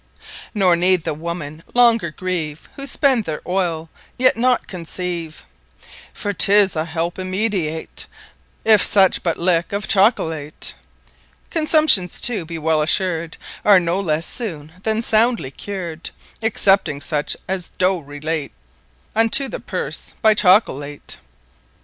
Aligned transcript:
Nor 0.55 0.75
need 0.75 1.03
the 1.03 1.13
Women 1.13 1.63
longer 1.75 2.09
grieve 2.09 2.67
Who 2.73 2.87
spend 2.87 3.25
their 3.25 3.47
Oyle, 3.47 3.87
yet 4.17 4.35
not 4.35 4.65
conceive, 4.67 5.45
For 6.11 6.33
'tis 6.33 6.75
a 6.75 6.85
Helpe 6.85 7.19
Immediate, 7.19 8.07
If 8.65 8.81
such 8.83 9.21
but 9.21 9.37
Lick 9.37 9.71
of 9.71 9.87
Chocolate. 9.87 10.73
Consumptions 11.51 12.19
too 12.19 12.45
(be 12.47 12.57
well 12.57 12.81
assur'd) 12.81 13.37
Are 13.63 13.79
no 13.79 13.99
lesse 13.99 14.25
soone 14.25 14.71
then 14.81 15.03
soundly 15.03 15.51
cur'd: 15.51 16.09
(Excepting 16.41 16.99
such 16.99 17.37
as 17.47 17.67
doe 17.67 17.99
Relate 17.99 18.53
Unto 19.15 19.47
the 19.47 19.59
Purse) 19.59 20.15
by 20.23 20.33
Chocolate. 20.33 21.19